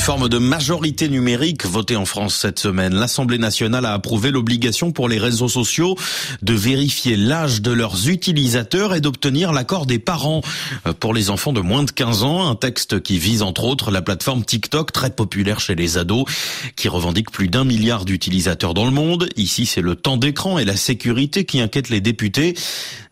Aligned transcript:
Une 0.00 0.06
forme 0.06 0.30
de 0.30 0.38
majorité 0.38 1.10
numérique 1.10 1.66
votée 1.66 1.94
en 1.94 2.06
France 2.06 2.34
cette 2.34 2.58
semaine. 2.58 2.94
L'Assemblée 2.94 3.36
nationale 3.36 3.84
a 3.84 3.92
approuvé 3.92 4.30
l'obligation 4.30 4.92
pour 4.92 5.10
les 5.10 5.18
réseaux 5.18 5.50
sociaux 5.50 5.94
de 6.40 6.54
vérifier 6.54 7.16
l'âge 7.16 7.60
de 7.60 7.70
leurs 7.70 8.08
utilisateurs 8.08 8.94
et 8.94 9.02
d'obtenir 9.02 9.52
l'accord 9.52 9.84
des 9.84 9.98
parents 9.98 10.40
pour 11.00 11.12
les 11.12 11.28
enfants 11.28 11.52
de 11.52 11.60
moins 11.60 11.82
de 11.82 11.90
15 11.90 12.22
ans. 12.22 12.48
Un 12.48 12.54
texte 12.54 13.02
qui 13.02 13.18
vise 13.18 13.42
entre 13.42 13.64
autres 13.64 13.90
la 13.90 14.00
plateforme 14.00 14.42
TikTok, 14.42 14.90
très 14.90 15.10
populaire 15.10 15.60
chez 15.60 15.74
les 15.74 15.98
ados, 15.98 16.24
qui 16.76 16.88
revendique 16.88 17.30
plus 17.30 17.48
d'un 17.48 17.64
milliard 17.64 18.06
d'utilisateurs 18.06 18.72
dans 18.72 18.86
le 18.86 18.92
monde. 18.92 19.28
Ici, 19.36 19.66
c'est 19.66 19.82
le 19.82 19.96
temps 19.96 20.16
d'écran 20.16 20.58
et 20.58 20.64
la 20.64 20.76
sécurité 20.76 21.44
qui 21.44 21.60
inquiètent 21.60 21.90
les 21.90 22.00
députés. 22.00 22.54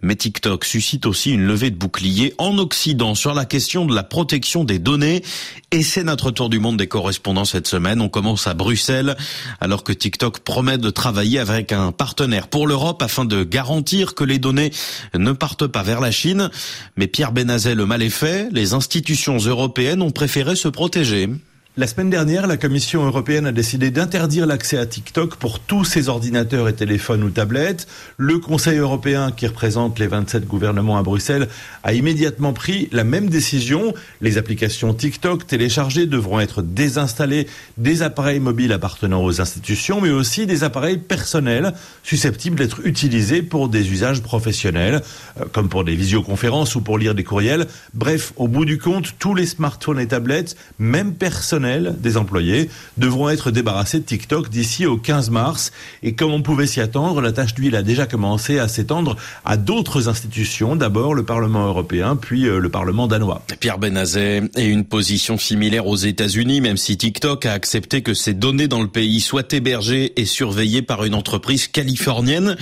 Mais 0.00 0.16
TikTok 0.16 0.64
suscite 0.64 1.04
aussi 1.04 1.32
une 1.32 1.44
levée 1.44 1.70
de 1.70 1.76
bouclier 1.76 2.32
en 2.38 2.56
Occident 2.56 3.14
sur 3.14 3.34
la 3.34 3.44
question 3.44 3.84
de 3.84 3.94
la 3.94 4.04
protection 4.04 4.64
des 4.64 4.78
données. 4.78 5.22
Et 5.70 5.82
c'est 5.82 6.04
notre 6.04 6.30
tour 6.30 6.48
du 6.48 6.60
monde 6.60 6.78
des 6.78 6.86
correspondants 6.88 7.44
cette 7.44 7.66
semaine. 7.66 8.00
On 8.00 8.08
commence 8.08 8.46
à 8.46 8.54
Bruxelles 8.54 9.16
alors 9.60 9.84
que 9.84 9.92
TikTok 9.92 10.40
promet 10.40 10.78
de 10.78 10.90
travailler 10.90 11.38
avec 11.38 11.72
un 11.72 11.92
partenaire 11.92 12.48
pour 12.48 12.66
l'Europe 12.66 13.02
afin 13.02 13.24
de 13.24 13.44
garantir 13.44 14.14
que 14.14 14.24
les 14.24 14.38
données 14.38 14.72
ne 15.14 15.32
partent 15.32 15.66
pas 15.66 15.82
vers 15.82 16.00
la 16.00 16.10
Chine. 16.10 16.50
Mais 16.96 17.06
Pierre 17.06 17.32
Benazet, 17.32 17.74
le 17.74 17.86
mal 17.86 18.02
est 18.02 18.10
fait. 18.10 18.48
Les 18.52 18.72
institutions 18.74 19.38
européennes 19.38 20.02
ont 20.02 20.10
préféré 20.10 20.56
se 20.56 20.68
protéger. 20.68 21.28
La 21.78 21.86
semaine 21.86 22.10
dernière, 22.10 22.48
la 22.48 22.56
Commission 22.56 23.06
européenne 23.06 23.46
a 23.46 23.52
décidé 23.52 23.92
d'interdire 23.92 24.46
l'accès 24.46 24.78
à 24.78 24.84
TikTok 24.84 25.36
pour 25.36 25.60
tous 25.60 25.84
ses 25.84 26.08
ordinateurs 26.08 26.68
et 26.68 26.74
téléphones 26.74 27.22
ou 27.22 27.30
tablettes. 27.30 27.86
Le 28.16 28.40
Conseil 28.40 28.78
européen, 28.78 29.30
qui 29.30 29.46
représente 29.46 30.00
les 30.00 30.08
27 30.08 30.44
gouvernements 30.44 30.98
à 30.98 31.04
Bruxelles, 31.04 31.46
a 31.84 31.92
immédiatement 31.92 32.52
pris 32.52 32.88
la 32.90 33.04
même 33.04 33.28
décision. 33.28 33.94
Les 34.20 34.38
applications 34.38 34.92
TikTok 34.92 35.46
téléchargées 35.46 36.06
devront 36.06 36.40
être 36.40 36.62
désinstallées 36.62 37.46
des 37.76 38.02
appareils 38.02 38.40
mobiles 38.40 38.72
appartenant 38.72 39.22
aux 39.22 39.40
institutions, 39.40 40.00
mais 40.00 40.10
aussi 40.10 40.46
des 40.46 40.64
appareils 40.64 40.98
personnels 40.98 41.74
susceptibles 42.02 42.56
d'être 42.56 42.84
utilisés 42.88 43.40
pour 43.40 43.68
des 43.68 43.92
usages 43.92 44.20
professionnels, 44.22 45.00
euh, 45.40 45.44
comme 45.52 45.68
pour 45.68 45.84
des 45.84 45.94
visioconférences 45.94 46.74
ou 46.74 46.80
pour 46.80 46.98
lire 46.98 47.14
des 47.14 47.22
courriels. 47.22 47.68
Bref, 47.94 48.32
au 48.34 48.48
bout 48.48 48.64
du 48.64 48.78
compte, 48.78 49.14
tous 49.20 49.36
les 49.36 49.46
smartphones 49.46 50.00
et 50.00 50.08
tablettes, 50.08 50.56
même 50.80 51.14
personnels, 51.14 51.67
des 51.98 52.16
employés 52.16 52.70
devront 52.96 53.28
être 53.28 53.50
débarrassés 53.50 53.98
de 53.98 54.04
TikTok 54.04 54.48
d'ici 54.48 54.86
au 54.86 54.96
15 54.96 55.30
mars. 55.30 55.72
Et 56.02 56.14
comme 56.14 56.32
on 56.32 56.42
pouvait 56.42 56.66
s'y 56.66 56.80
attendre, 56.80 57.20
la 57.20 57.32
tâche 57.32 57.54
d'huile 57.54 57.76
a 57.76 57.82
déjà 57.82 58.06
commencé 58.06 58.58
à 58.58 58.68
s'étendre 58.68 59.16
à 59.44 59.56
d'autres 59.56 60.08
institutions. 60.08 60.76
D'abord 60.76 61.14
le 61.14 61.24
Parlement 61.24 61.66
européen, 61.66 62.16
puis 62.16 62.46
euh, 62.46 62.58
le 62.58 62.68
Parlement 62.68 63.06
danois. 63.06 63.42
Pierre 63.60 63.78
Benazet 63.78 64.42
et 64.56 64.66
une 64.66 64.84
position 64.84 65.38
similaire 65.38 65.86
aux 65.86 65.96
États-Unis, 65.96 66.60
même 66.60 66.76
si 66.76 66.96
TikTok 66.96 67.46
a 67.46 67.52
accepté 67.52 68.02
que 68.02 68.14
ses 68.14 68.34
données 68.34 68.68
dans 68.68 68.82
le 68.82 68.88
pays 68.88 69.20
soient 69.20 69.42
hébergées 69.50 70.20
et 70.20 70.24
surveillées 70.24 70.82
par 70.82 71.04
une 71.04 71.14
entreprise 71.14 71.68
californienne. 71.68 72.56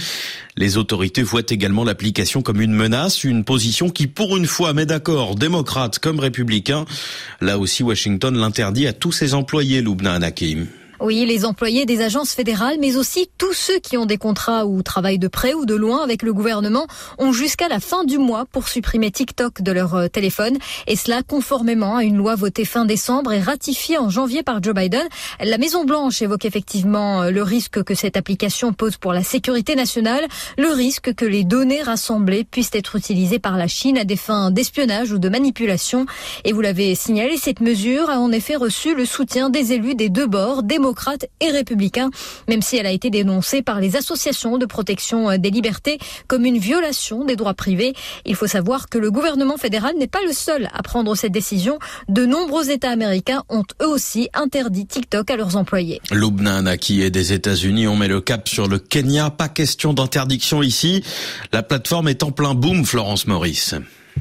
Les 0.59 0.79
autorités 0.79 1.23
voient 1.23 1.43
également 1.51 1.85
l'application 1.85 2.41
comme 2.41 2.63
une 2.63 2.73
menace, 2.73 3.25
une 3.25 3.45
position 3.45 3.91
qui 3.91 4.07
pour 4.07 4.39
une 4.39 4.47
fois 4.47 4.73
met 4.73 4.87
d'accord 4.87 5.35
démocrates 5.35 5.99
comme 5.99 6.19
républicains. 6.19 6.87
Là 7.43 7.59
aussi, 7.59 7.83
Washington 7.83 8.35
l'interdit 8.35 8.87
à 8.87 8.95
tous 8.99 9.13
ses 9.13 9.35
employés, 9.35 9.83
Loubna 9.83 10.15
Anakim. 10.15 10.67
Oui, 11.01 11.27
les 11.27 11.45
employés 11.45 11.85
des 11.85 12.01
agences 12.01 12.33
fédérales, 12.33 12.77
mais 12.81 12.97
aussi 12.97 13.29
tous 13.37 13.53
ceux 13.53 13.79
qui 13.79 13.99
ont 13.99 14.07
des 14.07 14.17
contrats 14.17 14.65
ou 14.65 14.83
travaillent 14.83 15.19
de 15.19 15.29
près 15.29 15.53
ou 15.53 15.67
de 15.67 15.75
loin 15.75 16.03
avec 16.03 16.23
le 16.23 16.33
gouvernement, 16.33 16.87
ont 17.19 17.33
jusqu'à 17.33 17.69
la 17.69 17.81
fin 17.81 18.05
du 18.05 18.19
mois 18.19 18.47
pour 18.51 18.69
supprimer 18.69 19.11
TikTok 19.11 19.61
de 19.61 19.73
leur 19.73 19.95
euh, 19.95 20.09
téléphone. 20.09 20.57
Et 20.87 20.97
cela 20.97 21.23
conformément 21.23 21.97
à 21.97 22.05
une 22.05 22.17
loi 22.17 22.35
votée 22.35 22.65
fin 22.65 22.87
décembre 22.87 23.33
et 23.33 23.41
ratifiée 23.41 23.99
en 23.99 24.09
janvier 24.09 24.43
par 24.43 24.63
Joe 24.63 24.75
Biden. 24.75 25.07
La 25.41 25.59
Maison-Blanche 25.59 26.23
évoque 26.23 26.45
effectivement 26.45 27.23
euh, 27.23 27.31
le 27.31 27.43
risque 27.43 27.83
que 27.83 27.95
cette 27.95 28.17
application 28.17 28.73
pose 28.73 28.97
pour 28.97 29.13
la 29.13 29.23
sécurité 29.23 29.75
nationale, 29.75 30.27
le 30.57 30.69
risque 30.69 31.15
que 31.15 31.25
les 31.25 31.45
données 31.45 31.83
rassemblées 31.83 32.45
puissent 32.45 32.71
être 32.73 32.97
utilisées 32.97 33.39
par 33.39 33.59
la 33.59 33.69
Chine 33.69 33.99
à 33.99 34.05
des 34.05 34.17
fins 34.17 34.51
d'espionnage 34.51 35.13
ou 35.13 35.19
de 35.19 35.29
manipulation. 35.29 36.07
Et 36.45 36.53
vous 36.53 36.61
l'avez 36.63 36.95
signalé, 36.95 37.37
cette 37.37 37.61
mesure 37.61 38.09
a 38.09 38.19
en 38.19 38.33
effet 38.33 38.57
reçu 38.57 38.95
le 38.95 39.05
soutien 39.05 39.51
des 39.51 39.73
élus 39.73 39.95
des 39.95 40.09
deux 40.09 40.27
bords, 40.27 40.63
démocrates 40.87 41.27
et 41.41 41.51
républicains, 41.51 42.11
même 42.47 42.63
si 42.63 42.77
elle 42.77 42.87
a 42.87 42.93
été 42.93 43.11
dénoncée 43.11 43.61
par 43.61 43.81
les 43.81 43.97
associations 43.97 44.57
de 44.57 44.67
protection 44.67 45.31
euh, 45.31 45.37
des 45.37 45.51
libertés 45.51 45.99
comme 46.29 46.45
une 46.45 46.59
violation 46.59 47.25
des 47.25 47.35
droits 47.35 47.55
privés. 47.55 47.93
Il 48.25 48.37
faut 48.37 48.47
savoir 48.47 48.89
que 48.89 48.97
le 48.97 49.11
gouvernement 49.11 49.57
fédéral 49.57 49.97
n'est 49.99 50.07
pas 50.07 50.23
le 50.25 50.33
seul 50.33 50.69
à 50.73 50.83
prendre 50.85 51.17
cette 51.17 51.33
décision. 51.33 51.81
De 52.09 52.25
nombreux 52.25 52.71
États 52.71 52.91
américains 52.91 53.43
ont 53.49 53.65
eux 53.83 53.89
aussi 53.89 54.29
interdit 54.33 54.87
TikTok 54.87 55.29
à 55.29 55.37
leurs 55.37 55.57
employés. 55.57 56.01
Lubna 56.13 56.63
Naki 56.63 57.03
et 57.03 57.11
des 57.11 57.33
États-Unis, 57.33 57.89
on 57.89 57.97
met 57.97 58.07
le 58.07 58.21
cap 58.21 58.49
sur 58.49 58.69
le 58.69 58.79
Kenya. 58.79 59.31
Pas 59.31 59.49
question 59.49 59.93
d'interdiction 59.93 60.63
ici. 60.63 61.03
La 61.53 61.65
plateforme 61.65 62.07
est 62.07 62.23
en 62.23 62.31
plein 62.31 62.55
boom, 62.55 62.85
Florence 62.85 63.27
Maurice. 63.27 63.75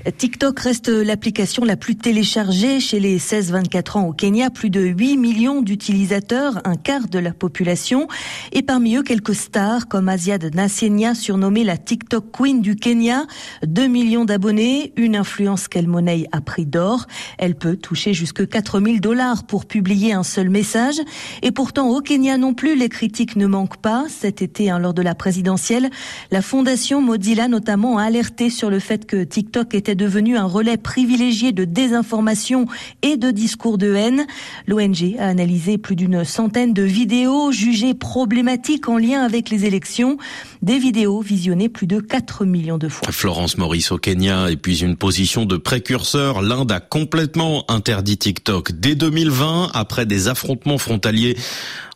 TikTok 0.03 0.59
reste 0.59 0.89
l'application 0.89 1.65
la 1.65 1.77
plus 1.77 1.95
téléchargée 1.95 2.79
chez 2.79 2.99
les 2.99 3.17
16-24 3.17 3.97
ans 3.97 4.07
au 4.07 4.13
Kenya. 4.13 4.51
Plus 4.51 4.69
de 4.69 4.81
8 4.81 5.17
millions 5.17 5.61
d'utilisateurs, 5.63 6.61
un 6.63 6.75
quart 6.75 7.07
de 7.07 7.17
la 7.17 7.31
population. 7.31 8.07
Et 8.51 8.61
parmi 8.61 8.97
eux, 8.97 9.03
quelques 9.03 9.33
stars 9.33 9.87
comme 9.87 10.07
Asiad 10.07 10.53
Nassenia, 10.53 11.15
surnommée 11.15 11.63
la 11.63 11.77
TikTok 11.77 12.25
Queen 12.31 12.61
du 12.61 12.75
Kenya. 12.75 13.25
2 13.65 13.87
millions 13.87 14.25
d'abonnés, 14.25 14.93
une 14.95 15.15
influence 15.15 15.67
qu'elle 15.67 15.87
monnaie 15.87 16.27
à 16.31 16.39
prix 16.39 16.67
d'or. 16.67 17.07
Elle 17.39 17.55
peut 17.55 17.75
toucher 17.75 18.13
jusque 18.13 18.47
4000 18.47 19.01
dollars 19.01 19.45
pour 19.45 19.65
publier 19.65 20.13
un 20.13 20.23
seul 20.23 20.49
message. 20.49 20.99
Et 21.41 21.51
pourtant, 21.51 21.89
au 21.89 22.01
Kenya 22.01 22.37
non 22.37 22.53
plus, 22.53 22.75
les 22.75 22.89
critiques 22.89 23.35
ne 23.37 23.47
manquent 23.47 23.81
pas. 23.81 24.05
Cet 24.09 24.43
été, 24.43 24.69
hein, 24.69 24.77
lors 24.77 24.93
de 24.93 25.01
la 25.01 25.15
présidentielle, 25.15 25.89
la 26.29 26.43
fondation 26.43 27.01
Mozilla 27.01 27.47
notamment 27.47 27.97
a 27.97 28.03
alerté 28.03 28.51
sur 28.51 28.69
le 28.69 28.77
fait 28.79 29.05
que 29.07 29.23
TikTok 29.23 29.73
est 29.73 29.84
était 29.85 29.93
devenu 29.93 30.35
un 30.35 30.45
relais 30.45 30.77
privilégié 30.77 31.51
de 31.51 31.63
désinformation 31.63 32.65
et 33.03 33.17
de 33.17 33.29
discours 33.29 33.77
de 33.77 33.93
haine. 33.93 34.25
L'ONG 34.65 35.15
a 35.19 35.27
analysé 35.27 35.77
plus 35.77 35.95
d'une 35.95 36.25
centaine 36.25 36.73
de 36.73 36.81
vidéos 36.81 37.51
jugées 37.51 37.93
problématiques 37.93 38.89
en 38.89 38.97
lien 38.97 39.21
avec 39.21 39.51
les 39.51 39.65
élections. 39.65 40.17
Des 40.63 40.79
vidéos 40.79 41.21
visionnées 41.21 41.69
plus 41.69 41.85
de 41.85 41.99
4 41.99 42.45
millions 42.45 42.79
de 42.79 42.89
fois. 42.89 43.11
Florence 43.11 43.59
Maurice 43.59 43.91
au 43.91 43.99
Kenya 43.99 44.49
et 44.49 44.57
puis 44.57 44.79
une 44.81 44.95
position 44.95 45.45
de 45.45 45.55
précurseur. 45.55 46.41
L'Inde 46.41 46.71
a 46.71 46.79
complètement 46.79 47.63
interdit 47.69 48.17
TikTok 48.17 48.71
dès 48.71 48.95
2020 48.95 49.69
après 49.75 50.07
des 50.07 50.29
affrontements 50.29 50.79
frontaliers 50.79 51.37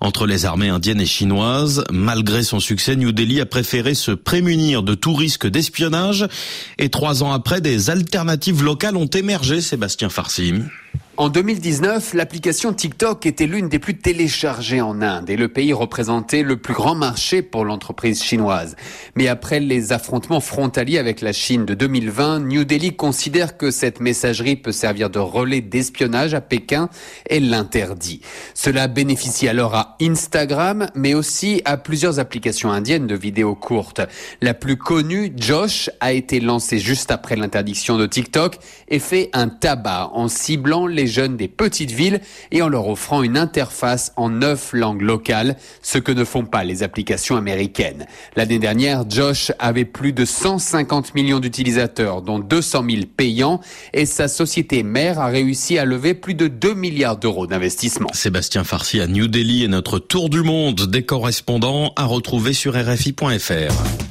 entre 0.02 0.28
les 0.28 0.46
armées 0.46 0.70
indiennes 0.70 1.02
et 1.02 1.06
chinoises. 1.06 1.84
Malgré 1.92 2.44
son 2.44 2.60
succès, 2.60 2.96
New 2.96 3.12
Delhi 3.12 3.42
a 3.42 3.46
préféré 3.46 3.96
se 3.96 4.12
prémunir 4.12 4.84
de 4.84 4.94
tout 4.94 5.14
risque 5.14 5.48
d'espionnage 5.48 6.28
et 6.78 6.90
trois 6.90 7.24
ans 7.24 7.34
après, 7.34 7.62
des 7.62 7.79
alternatives 7.88 8.64
locales 8.64 8.98
ont 8.98 9.08
émergé, 9.08 9.62
Sébastien 9.62 10.10
Farsi. 10.10 10.54
En 11.20 11.28
2019, 11.28 12.14
l'application 12.14 12.72
TikTok 12.72 13.26
était 13.26 13.46
l'une 13.46 13.68
des 13.68 13.78
plus 13.78 13.98
téléchargées 13.98 14.80
en 14.80 15.02
Inde 15.02 15.30
et 15.30 15.36
le 15.36 15.50
pays 15.50 15.74
représentait 15.74 16.44
le 16.44 16.56
plus 16.56 16.74
grand 16.74 16.96
marché 16.96 17.42
pour 17.42 17.66
l'entreprise 17.66 18.24
chinoise. 18.24 18.78
Mais 19.16 19.28
après 19.28 19.60
les 19.60 19.92
affrontements 19.92 20.40
frontaliers 20.40 20.98
avec 20.98 21.20
la 21.20 21.34
Chine 21.34 21.66
de 21.66 21.74
2020, 21.74 22.40
New 22.40 22.64
Delhi 22.64 22.96
considère 22.96 23.58
que 23.58 23.70
cette 23.70 24.00
messagerie 24.00 24.56
peut 24.56 24.72
servir 24.72 25.10
de 25.10 25.20
relais 25.20 25.60
d'espionnage 25.60 26.34
à 26.34 26.40
Pékin 26.40 26.90
et 27.30 27.42
l'interdit. 27.42 28.22
Cela 28.54 28.88
bénéficie 28.88 29.50
alors 29.50 29.76
à 29.76 29.98
Instagram, 30.02 30.88
mais 30.96 31.16
aussi 31.16 31.62
à 31.66 31.76
plusieurs 31.76 32.20
applications 32.20 32.72
indiennes 32.72 33.08
de 33.08 33.16
vidéos 33.16 33.56
courtes. 33.56 34.00
La 34.40 34.54
plus 34.54 34.78
connue, 34.78 35.34
Josh, 35.36 35.90
a 36.00 36.14
été 36.14 36.40
lancée 36.40 36.80
juste 36.80 37.12
après 37.12 37.36
l'interdiction 37.36 37.98
de 37.98 38.06
TikTok 38.06 38.58
et 38.88 39.00
fait 39.00 39.30
un 39.34 39.50
tabac 39.50 40.12
en 40.14 40.30
ciblant 40.30 40.79
les 40.88 41.08
jeunes 41.08 41.38
des 41.38 41.48
petites 41.48 41.92
villes 41.92 42.22
et 42.52 42.62
en 42.62 42.70
leur 42.70 42.88
offrant 42.88 43.24
une 43.24 43.38
interface 43.38 44.12
en 44.16 44.30
neuf 44.30 44.74
langues 44.74 45.02
locales, 45.02 45.56
ce 45.82 45.98
que 45.98 46.12
ne 46.12 46.24
font 46.24 46.46
pas 46.46 46.64
les 46.64 46.84
applications 46.84 47.36
américaines. 47.36 48.06
L'année 48.36 48.60
dernière, 48.60 49.10
Josh 49.10 49.52
avait 49.60 49.86
plus 49.86 50.14
de 50.14 50.26
150 50.26 51.16
millions 51.16 51.40
d'utilisateurs, 51.40 52.22
dont 52.22 52.40
200 52.40 52.86
000 52.90 53.02
payants, 53.16 53.60
et 53.94 54.06
sa 54.06 54.28
société 54.28 54.84
mère 54.84 55.20
a 55.20 55.28
réussi 55.28 55.78
à 55.78 55.86
lever 55.86 56.14
plus 56.14 56.34
de 56.34 56.48
2 56.48 56.74
milliards 56.74 57.18
d'euros 57.18 57.48
d'investissement. 57.48 58.10
Sébastien 58.14 58.64
Farsi 58.64 59.02
à 59.02 59.08
New 59.08 59.28
Delhi 59.28 59.64
et 59.64 59.68
notre 59.68 60.00
tour 60.00 60.30
du 60.30 60.42
monde 60.42 60.88
des 60.88 61.04
correspondants 61.04 61.94
à 61.96 62.06
retrouver 62.06 62.54
sur 62.54 62.74
RFI.fr. 62.76 64.09